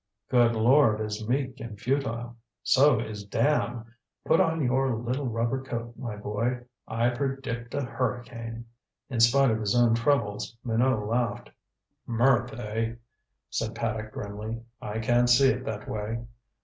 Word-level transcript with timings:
"Good 0.31 0.55
lord 0.55 0.99
is 0.99 1.27
meek 1.27 1.59
and 1.59 1.79
futile. 1.79 2.35
So 2.63 2.99
is 2.99 3.23
damn. 3.23 3.85
Put 4.25 4.39
on 4.41 4.63
your 4.63 4.95
little 4.95 5.27
rubber 5.27 5.61
coat, 5.61 5.93
my 5.95 6.15
boy. 6.15 6.61
I 6.87 7.11
predict 7.11 7.75
a 7.75 7.81
hurricane." 7.83 8.65
In 9.11 9.19
spite 9.19 9.51
of 9.51 9.59
his 9.59 9.75
own 9.75 9.93
troubles, 9.93 10.57
Minot 10.63 11.05
laughed. 11.05 11.51
"Mirth, 12.07 12.51
eh?" 12.57 12.95
said 13.51 13.75
Paddock 13.75 14.11
grimly. 14.11 14.63
"I 14.81 14.97
can't 14.97 15.29
see 15.29 15.49
it 15.51 15.65
that 15.65 15.87
way. 15.87 16.25